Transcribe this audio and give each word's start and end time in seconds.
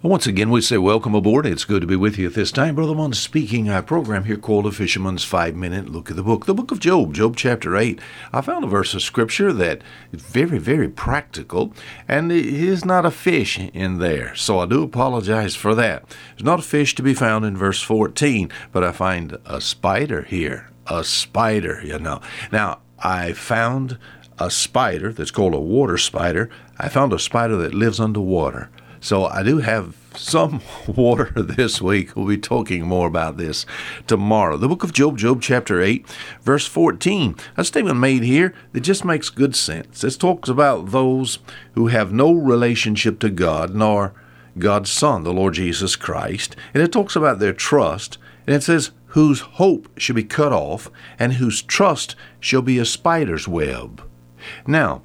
Once 0.00 0.28
again, 0.28 0.48
we 0.48 0.60
say 0.60 0.78
welcome 0.78 1.12
aboard. 1.12 1.44
It's 1.44 1.64
good 1.64 1.80
to 1.80 1.86
be 1.88 1.96
with 1.96 2.18
you 2.18 2.28
at 2.28 2.34
this 2.34 2.52
time. 2.52 2.76
Brother 2.76 2.94
Mon 2.94 3.12
speaking. 3.12 3.68
Our 3.68 3.82
program 3.82 4.22
here 4.22 4.36
called 4.36 4.64
A 4.66 4.70
Fisherman's 4.70 5.24
Five 5.24 5.56
Minute 5.56 5.88
Look 5.88 6.08
at 6.08 6.14
the 6.14 6.22
Book, 6.22 6.46
the 6.46 6.54
book 6.54 6.70
of 6.70 6.78
Job, 6.78 7.14
Job 7.14 7.34
chapter 7.34 7.76
8. 7.76 7.98
I 8.32 8.40
found 8.40 8.64
a 8.64 8.68
verse 8.68 8.94
of 8.94 9.02
scripture 9.02 9.52
that 9.54 9.82
is 10.12 10.22
very, 10.22 10.58
very 10.58 10.88
practical, 10.88 11.72
and 12.06 12.30
it 12.30 12.46
is 12.46 12.84
not 12.84 13.06
a 13.06 13.10
fish 13.10 13.58
in 13.58 13.98
there. 13.98 14.36
So 14.36 14.60
I 14.60 14.66
do 14.66 14.84
apologize 14.84 15.56
for 15.56 15.74
that. 15.74 16.08
There's 16.36 16.44
not 16.44 16.60
a 16.60 16.62
fish 16.62 16.94
to 16.94 17.02
be 17.02 17.12
found 17.12 17.44
in 17.44 17.56
verse 17.56 17.82
14, 17.82 18.52
but 18.70 18.84
I 18.84 18.92
find 18.92 19.36
a 19.44 19.60
spider 19.60 20.22
here. 20.22 20.70
A 20.86 21.02
spider, 21.02 21.82
you 21.84 21.98
know. 21.98 22.20
Now, 22.52 22.82
I 23.00 23.32
found 23.32 23.98
a 24.38 24.48
spider 24.48 25.12
that's 25.12 25.32
called 25.32 25.54
a 25.54 25.60
water 25.60 25.98
spider. 25.98 26.48
I 26.78 26.88
found 26.88 27.12
a 27.12 27.18
spider 27.18 27.56
that 27.56 27.74
lives 27.74 27.98
underwater. 27.98 28.70
So 29.00 29.26
I 29.26 29.42
do 29.42 29.58
have 29.58 29.96
some 30.16 30.60
water 30.86 31.30
this 31.36 31.80
week. 31.80 32.14
We'll 32.16 32.26
be 32.26 32.38
talking 32.38 32.86
more 32.86 33.06
about 33.06 33.36
this 33.36 33.66
tomorrow. 34.06 34.56
The 34.56 34.68
book 34.68 34.84
of 34.84 34.92
Job, 34.92 35.18
Job 35.18 35.40
chapter 35.40 35.80
8, 35.80 36.06
verse 36.42 36.66
14. 36.66 37.36
A 37.56 37.64
statement 37.64 37.98
made 37.98 38.22
here 38.22 38.54
that 38.72 38.80
just 38.80 39.04
makes 39.04 39.30
good 39.30 39.54
sense. 39.54 40.02
It 40.02 40.18
talks 40.18 40.48
about 40.48 40.90
those 40.90 41.38
who 41.72 41.88
have 41.88 42.12
no 42.12 42.32
relationship 42.32 43.18
to 43.20 43.30
God 43.30 43.74
nor 43.74 44.14
God's 44.58 44.90
Son, 44.90 45.22
the 45.22 45.32
Lord 45.32 45.54
Jesus 45.54 45.96
Christ. 45.96 46.56
And 46.74 46.82
it 46.82 46.92
talks 46.92 47.14
about 47.14 47.38
their 47.38 47.52
trust. 47.52 48.18
And 48.46 48.56
it 48.56 48.62
says, 48.62 48.90
whose 49.08 49.40
hope 49.40 49.88
shall 49.96 50.16
be 50.16 50.24
cut 50.24 50.52
off, 50.52 50.90
and 51.18 51.34
whose 51.34 51.62
trust 51.62 52.14
shall 52.40 52.62
be 52.62 52.78
a 52.78 52.84
spider's 52.84 53.48
web. 53.48 54.02
Now, 54.66 55.02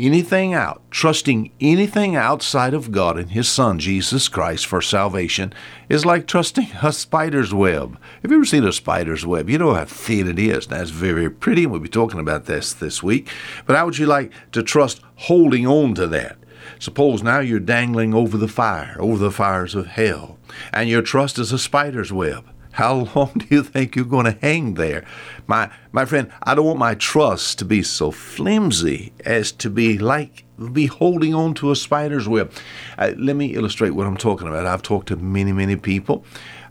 anything 0.00 0.54
out, 0.54 0.82
trusting 0.90 1.52
anything 1.60 2.16
outside 2.16 2.74
of 2.74 2.90
God 2.90 3.18
and 3.18 3.30
His 3.30 3.48
Son, 3.48 3.78
Jesus 3.78 4.28
Christ, 4.28 4.66
for 4.66 4.80
salvation 4.80 5.52
is 5.88 6.06
like 6.06 6.26
trusting 6.26 6.68
a 6.82 6.92
spider's 6.92 7.52
web. 7.52 7.98
Have 8.22 8.30
you 8.30 8.38
ever 8.38 8.44
seen 8.44 8.64
a 8.64 8.72
spider's 8.72 9.26
web? 9.26 9.50
You 9.50 9.58
know 9.58 9.74
how 9.74 9.84
thin 9.84 10.28
it 10.28 10.38
is. 10.38 10.66
That's 10.66 10.90
very 10.90 11.30
pretty, 11.30 11.64
and 11.64 11.72
we'll 11.72 11.80
be 11.80 11.88
talking 11.88 12.20
about 12.20 12.46
this 12.46 12.72
this 12.72 13.02
week. 13.02 13.28
But 13.66 13.76
how 13.76 13.84
would 13.84 13.98
you 13.98 14.06
like 14.06 14.32
to 14.52 14.62
trust 14.62 15.02
holding 15.16 15.66
on 15.66 15.94
to 15.96 16.06
that? 16.08 16.38
Suppose 16.78 17.22
now 17.22 17.40
you're 17.40 17.60
dangling 17.60 18.14
over 18.14 18.38
the 18.38 18.48
fire, 18.48 18.96
over 18.98 19.18
the 19.18 19.30
fires 19.30 19.74
of 19.74 19.86
hell, 19.86 20.38
and 20.72 20.88
your 20.88 21.02
trust 21.02 21.38
is 21.38 21.52
a 21.52 21.58
spider's 21.58 22.12
web. 22.12 22.48
How 22.72 22.94
long 23.14 23.32
do 23.36 23.46
you 23.50 23.62
think 23.62 23.96
you're 23.96 24.04
going 24.04 24.26
to 24.26 24.38
hang 24.40 24.74
there? 24.74 25.04
My, 25.46 25.70
my 25.92 26.04
friend, 26.04 26.30
I 26.42 26.54
don't 26.54 26.66
want 26.66 26.78
my 26.78 26.94
trust 26.94 27.58
to 27.60 27.64
be 27.64 27.82
so 27.82 28.10
flimsy 28.10 29.12
as 29.24 29.52
to 29.52 29.70
be 29.70 29.98
like 29.98 30.44
be 30.72 30.86
holding 30.86 31.34
on 31.34 31.54
to 31.54 31.70
a 31.70 31.76
spider's 31.76 32.28
web. 32.28 32.52
Uh, 32.98 33.12
let 33.16 33.34
me 33.34 33.54
illustrate 33.54 33.90
what 33.90 34.06
I'm 34.06 34.16
talking 34.16 34.46
about. 34.46 34.66
I've 34.66 34.82
talked 34.82 35.08
to 35.08 35.16
many, 35.16 35.52
many 35.52 35.74
people, 35.76 36.24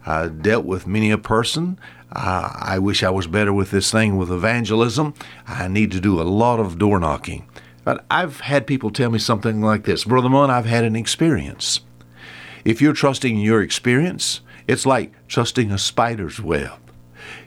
uh, 0.06 0.28
dealt 0.28 0.66
with 0.66 0.86
many 0.86 1.10
a 1.10 1.18
person. 1.18 1.80
Uh, 2.12 2.52
I 2.56 2.80
wish 2.80 3.04
I 3.04 3.10
was 3.10 3.28
better 3.28 3.52
with 3.52 3.72
this 3.72 3.92
thing 3.92 4.18
with 4.18 4.32
evangelism. 4.32 5.14
I 5.48 5.68
need 5.68 5.92
to 5.92 6.00
do 6.00 6.22
a 6.22 6.24
lot 6.24 6.60
of 6.60 6.78
door 6.78 7.00
knocking. 7.00 7.48
But 7.84 8.06
I've 8.12 8.42
had 8.42 8.68
people 8.68 8.92
tell 8.92 9.10
me 9.10 9.20
something 9.20 9.62
like 9.62 9.84
this 9.84 10.04
Brother 10.04 10.30
Mon, 10.30 10.52
I've 10.52 10.66
had 10.66 10.84
an 10.84 10.96
experience. 10.96 11.82
If 12.66 12.82
you're 12.82 12.94
trusting 12.94 13.38
your 13.38 13.62
experience, 13.62 14.42
it's 14.68 14.86
like 14.86 15.14
trusting 15.28 15.72
a 15.72 15.78
spider's 15.78 16.40
web. 16.40 16.80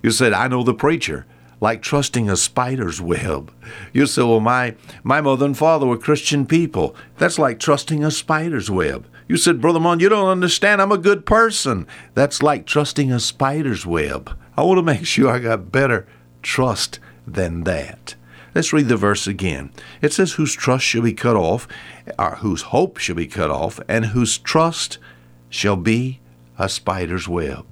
You 0.03 0.11
said, 0.11 0.33
I 0.33 0.49
know 0.49 0.63
the 0.63 0.75
preacher, 0.75 1.27
like 1.61 1.81
trusting 1.83 2.29
a 2.29 2.37
spider's 2.37 3.01
web. 3.01 3.53
You 3.93 4.07
said, 4.07 4.25
Well, 4.25 4.41
my, 4.41 4.75
my 5.03 5.21
mother 5.21 5.47
and 5.47 5.57
father 5.57 5.87
were 5.87 5.97
Christian 5.97 6.47
people. 6.47 6.97
That's 7.19 7.39
like 7.39 7.59
trusting 7.59 8.05
a 8.05 8.11
spider's 8.11 8.71
web. 8.71 9.07
You 9.29 9.37
said, 9.37 9.61
Brother 9.61 9.81
Mon, 9.81 10.01
you 10.01 10.09
don't 10.09 10.29
understand. 10.29 10.83
I'm 10.83 10.93
a 10.93 10.99
good 10.99 11.25
person. 11.25 11.87
That's 12.15 12.43
like 12.43 12.67
trusting 12.67 13.13
a 13.13 13.21
spider's 13.21 13.87
web. 13.87 14.37
I 14.57 14.63
want 14.63 14.79
to 14.79 14.83
make 14.83 15.07
sure 15.07 15.31
I 15.31 15.39
got 15.39 15.71
better 15.73 16.07
trust 16.43 16.99
than 17.27 17.65
that. 17.65 18.17
Let's 18.55 18.73
read 18.73 18.89
the 18.89 18.96
verse 18.96 19.27
again. 19.27 19.70
It 20.02 20.13
says, 20.13 20.33
Whose 20.33 20.52
trust 20.55 20.85
shall 20.85 21.02
be 21.02 21.14
cut 21.14 21.36
off, 21.36 21.67
or 22.18 22.36
whose 22.36 22.63
hope 22.63 22.98
shall 22.98 23.17
be 23.17 23.27
cut 23.27 23.51
off, 23.51 23.80
and 23.89 24.07
whose 24.07 24.36
trust 24.36 24.98
shall 25.48 25.77
be 25.77 26.20
a 26.58 26.68
spider's 26.68 27.27
web. 27.29 27.64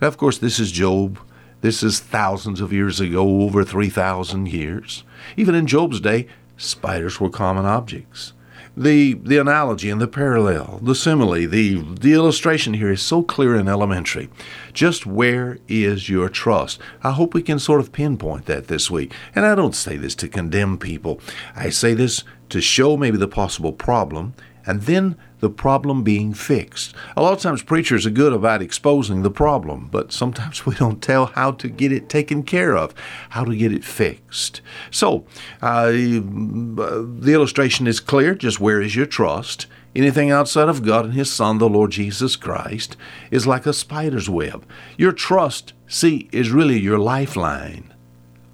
Now, 0.00 0.08
of 0.08 0.18
course, 0.18 0.38
this 0.38 0.60
is 0.60 0.70
Job. 0.70 1.18
This 1.60 1.82
is 1.82 1.98
thousands 1.98 2.60
of 2.60 2.72
years 2.72 3.00
ago, 3.00 3.42
over 3.42 3.64
3,000 3.64 4.48
years. 4.48 5.02
Even 5.36 5.54
in 5.54 5.66
Job's 5.66 6.00
day, 6.00 6.28
spiders 6.56 7.18
were 7.18 7.30
common 7.30 7.64
objects. 7.64 8.32
The, 8.78 9.14
the 9.14 9.38
analogy 9.38 9.90
and 9.90 10.00
the 10.00 10.06
parallel, 10.06 10.78
the 10.80 10.94
simile, 10.94 11.48
the, 11.48 11.82
the 11.98 12.12
illustration 12.12 12.74
here 12.74 12.92
is 12.92 13.02
so 13.02 13.24
clear 13.24 13.56
and 13.56 13.68
elementary. 13.68 14.28
Just 14.72 15.04
where 15.04 15.58
is 15.66 16.08
your 16.08 16.28
trust? 16.28 16.78
I 17.02 17.10
hope 17.10 17.34
we 17.34 17.42
can 17.42 17.58
sort 17.58 17.80
of 17.80 17.90
pinpoint 17.90 18.46
that 18.46 18.68
this 18.68 18.88
week. 18.88 19.12
And 19.34 19.44
I 19.44 19.56
don't 19.56 19.74
say 19.74 19.96
this 19.96 20.14
to 20.14 20.28
condemn 20.28 20.78
people, 20.78 21.18
I 21.56 21.70
say 21.70 21.92
this 21.92 22.22
to 22.50 22.60
show 22.60 22.96
maybe 22.96 23.16
the 23.18 23.26
possible 23.26 23.72
problem 23.72 24.34
and 24.68 24.82
then 24.82 25.16
the 25.40 25.48
problem 25.48 26.02
being 26.02 26.34
fixed. 26.34 26.94
A 27.16 27.22
lot 27.22 27.32
of 27.32 27.40
times 27.40 27.62
preachers 27.62 28.04
are 28.04 28.10
good 28.10 28.34
about 28.34 28.60
exposing 28.60 29.22
the 29.22 29.30
problem, 29.30 29.88
but 29.90 30.12
sometimes 30.12 30.66
we 30.66 30.74
don't 30.74 31.02
tell 31.02 31.26
how 31.26 31.52
to 31.52 31.68
get 31.68 31.90
it 31.90 32.10
taken 32.10 32.42
care 32.42 32.76
of, 32.76 32.94
how 33.30 33.44
to 33.44 33.56
get 33.56 33.72
it 33.72 33.82
fixed. 33.82 34.60
So 34.90 35.24
uh, 35.62 35.86
the 35.90 37.30
illustration 37.32 37.86
is 37.86 37.98
clear 37.98 38.34
just 38.34 38.60
where 38.60 38.82
is 38.82 38.94
your 38.94 39.06
trust? 39.06 39.66
Anything 39.96 40.30
outside 40.30 40.68
of 40.68 40.84
God 40.84 41.06
and 41.06 41.14
His 41.14 41.32
Son, 41.32 41.56
the 41.56 41.68
Lord 41.68 41.92
Jesus 41.92 42.36
Christ, 42.36 42.94
is 43.30 43.46
like 43.46 43.64
a 43.64 43.72
spider's 43.72 44.28
web. 44.28 44.66
Your 44.98 45.12
trust, 45.12 45.72
see, 45.86 46.28
is 46.30 46.50
really 46.50 46.78
your 46.78 46.98
lifeline. 46.98 47.94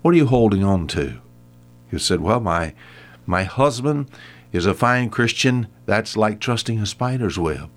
What 0.03 0.15
are 0.15 0.19
you 0.19 0.27
holding 0.27 0.63
on 0.63 0.87
to? 0.89 1.21
You 1.91 1.99
said, 1.99 2.21
Well, 2.21 2.39
my 2.39 2.73
my 3.27 3.45
husband 3.45 4.11
is 4.55 4.67
a 4.67 4.73
fine 4.73 5.11
Christian, 5.11 5.67
that's 5.85 6.17
like 6.17 6.39
trusting 6.39 6.79
a 6.79 6.87
spider's 6.87 7.37
web. 7.37 7.69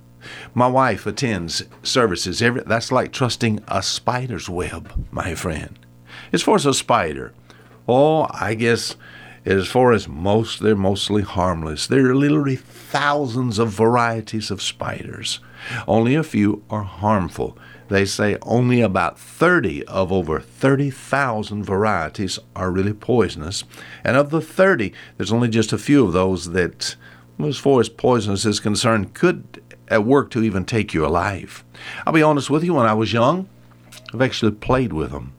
My 0.54 0.68
wife 0.68 1.08
attends 1.08 1.64
services. 1.82 2.40
Every, 2.40 2.62
that's 2.62 2.92
like 2.92 3.12
trusting 3.12 3.64
a 3.68 3.82
spider's 3.82 4.48
web, 4.48 5.08
my 5.10 5.34
friend. 5.34 5.80
As 6.32 6.44
far 6.44 6.56
as 6.56 6.68
a 6.68 6.76
spider, 6.76 7.34
oh, 7.88 8.28
I 8.30 8.54
guess 8.54 8.96
as 9.47 9.68
far 9.68 9.94
as 9.94 10.09
most, 10.09 10.59
they're 10.59 10.75
mostly 10.75 11.22
harmless. 11.22 11.88
There 11.88 12.09
are 12.09 12.16
literally 12.16 12.58
thousands 12.58 13.59
of 13.59 13.69
varieties 13.69 14.52
of 14.52 14.62
spiders. 14.62 15.40
Only 15.88 16.16
a 16.16 16.24
few 16.24 16.63
are 16.69 16.84
harmful. 16.84 17.57
They 17.88 18.03
say 18.03 18.38
only 18.41 18.81
about 18.81 19.18
30 19.18 19.86
of 19.86 20.12
over 20.12 20.41
30,000 20.41 21.63
varieties 21.63 22.40
are 22.57 22.69
really 22.69 22.91
poisonous. 22.91 23.63
And 24.03 24.18
of 24.18 24.31
the 24.31 24.41
30, 24.41 24.91
there's 25.16 25.31
only 25.31 25.47
just 25.47 25.72
a 25.72 25.78
few 25.78 26.06
of 26.06 26.12
those 26.12 26.52
that, 26.52 26.97
as 27.41 27.57
far 27.57 27.80
as 27.80 27.88
poisonous 27.88 28.46
is 28.46 28.59
concerned, 28.59 29.13
could 29.13 29.63
at 29.88 30.03
work 30.03 30.30
to 30.31 30.44
even 30.44 30.66
take 30.66 30.94
you 30.94 31.06
alive. 31.06 31.63
I'll 32.06 32.12
be 32.12 32.22
honest 32.22 32.50
with 32.50 32.66
you, 32.66 32.74
when 32.74 32.86
I 32.86 32.94
was 32.94 33.13
young, 33.13 33.47
I've 34.13 34.22
actually 34.22 34.52
played 34.52 34.91
with 34.91 35.12
them. 35.12 35.34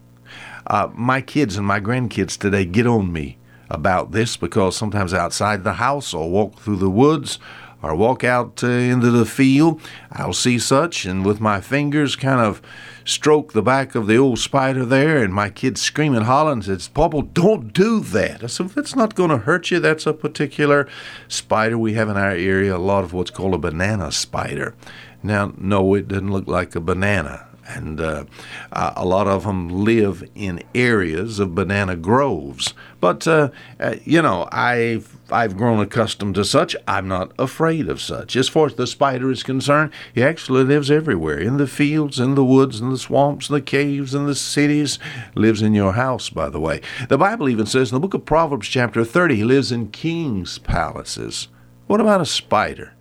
Uh, 0.67 0.89
my 0.95 1.21
kids 1.21 1.57
and 1.57 1.67
my 1.67 1.81
grandkids 1.81 2.39
today 2.39 2.65
get 2.65 2.87
on 2.87 3.13
me 3.13 3.38
about 3.71 4.13
this 4.13 4.37
because 4.37 4.77
sometimes 4.77 5.13
outside 5.13 5.65
the 5.65 5.75
house 5.75 6.15
or 6.15 6.31
walk 6.31 6.59
through 6.59 6.77
the 6.77 6.91
woods 6.91 7.39
or 7.83 7.95
walk 7.95 8.25
out 8.25 8.63
uh, 8.65 8.69
into 8.69 9.11
the 9.11 9.27
field, 9.27 9.81
I'll 10.11 10.33
see 10.33 10.59
such, 10.59 11.05
and 11.05 11.25
with 11.25 11.41
my 11.41 11.61
fingers 11.61 12.17
kind 12.17 12.41
of 12.41 12.61
stroke 13.05 13.53
the 13.53 13.63
back 13.63 13.95
of 13.95 14.07
the 14.07 14.17
old 14.17 14.39
spider 14.39 14.85
there, 14.85 15.23
and 15.23 15.33
my 15.33 15.49
kid 15.49 15.79
screaming, 15.79 16.23
hollering, 16.23 16.63
says, 16.63 16.89
Papa, 16.89 17.23
don't 17.33 17.73
do 17.73 18.01
that. 18.01 18.43
I 18.43 18.49
said, 18.49 18.67
if 18.67 18.77
it's 18.77 18.97
not 18.97 19.15
going 19.15 19.31
to 19.31 19.39
hurt 19.39 19.71
you, 19.71 19.79
that's 19.79 20.07
a 20.07 20.13
particular 20.13 20.89
spider 21.29 21.79
we 21.79 21.95
have 21.95 22.09
in 22.09 22.17
our 22.17 22.33
area, 22.33 22.77
a 22.77 22.79
lot 22.79 23.05
of 23.05 23.13
what's 23.13 23.31
called 23.31 23.55
a 23.55 23.59
banana 23.59 24.11
spider. 24.11 24.75
Now, 25.23 25.53
no, 25.57 25.95
it 25.95 26.09
doesn't 26.09 26.31
look 26.31 26.49
like 26.49 26.75
a 26.75 26.81
banana 26.81 27.48
and 27.69 28.01
uh, 28.01 28.25
a 28.73 29.05
lot 29.05 29.29
of 29.29 29.45
them 29.45 29.69
live 29.85 30.29
in 30.35 30.63
areas 30.75 31.39
of 31.39 31.55
banana 31.55 31.97
groves. 31.97 32.75
But 33.01 33.27
uh, 33.27 33.51
uh, 33.79 33.97
you 34.05 34.23
know, 34.23 34.49
I've 34.51 35.17
I've 35.31 35.57
grown 35.57 35.81
accustomed 35.81 36.35
to 36.37 36.45
such. 36.45 36.75
I'm 36.87 37.07
not 37.07 37.33
afraid 37.39 37.89
of 37.89 38.01
such. 38.01 38.35
As 38.35 38.49
far 38.49 38.67
as 38.67 38.75
the 38.75 38.87
spider 38.87 39.31
is 39.31 39.43
concerned, 39.43 39.93
he 40.15 40.23
actually 40.23 40.65
lives 40.65 40.91
everywhere 40.91 41.39
in 41.39 41.59
the 41.59 41.67
fields, 41.67 42.19
in 42.19 42.35
the 42.35 42.45
woods, 42.45 42.81
in 42.81 42.91
the 42.91 42.99
swamps, 42.99 43.49
in 43.49 43.55
the 43.55 43.61
caves, 43.61 44.15
in 44.15 44.27
the 44.27 44.35
cities. 44.35 44.99
Lives 45.35 45.63
in 45.63 45.75
your 45.75 45.93
house, 45.93 46.31
by 46.31 46.49
the 46.49 46.61
way. 46.61 46.81
The 47.09 47.19
Bible 47.19 47.49
even 47.49 47.67
says 47.67 47.91
in 47.91 47.97
the 47.97 48.01
book 48.01 48.15
of 48.15 48.25
Proverbs, 48.25 48.69
chapter 48.69 49.05
30, 49.05 49.37
he 49.37 49.45
lives 49.45 49.71
in 49.71 49.89
kings' 49.89 50.59
palaces. 50.59 51.49
What 51.87 52.01
about 52.01 52.21
a 52.21 52.27
spider? 52.27 52.95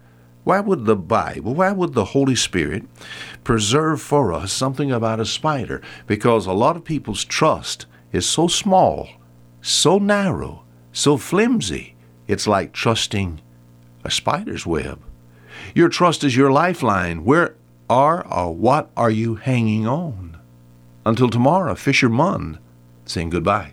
Why 0.48 0.62
would 0.62 0.86
the 0.86 0.96
Bible, 0.96 1.56
why 1.56 1.74
would 1.74 1.94
the 1.94 2.16
Holy 2.16 2.34
Spirit 2.34 2.86
preserve 3.44 4.02
for 4.02 4.32
us 4.32 4.54
something 4.54 4.94
about 4.94 5.20
a 5.20 5.26
spider? 5.26 5.82
Because 6.06 6.46
a 6.46 6.54
lot 6.54 6.78
of 6.78 6.86
people's 6.86 7.26
trust 7.26 7.86
is 8.14 8.26
so 8.26 8.48
small, 8.48 9.10
so 9.62 9.98
narrow, 9.98 10.64
so 10.94 11.18
flimsy, 11.18 11.98
it's 12.30 12.48
like 12.48 12.72
trusting 12.72 13.42
a 14.06 14.10
spider's 14.10 14.66
web. 14.66 15.02
Your 15.76 15.90
trust 15.90 16.24
is 16.24 16.38
your 16.38 16.50
lifeline. 16.50 17.26
Where 17.26 17.58
are 17.90 18.26
or 18.26 18.56
what 18.56 18.90
are 18.96 19.12
you 19.12 19.36
hanging 19.36 19.86
on? 19.86 20.38
Until 21.06 21.30
tomorrow, 21.30 21.76
Fisherman 21.76 22.60
saying 23.04 23.32
goodbye. 23.32 23.66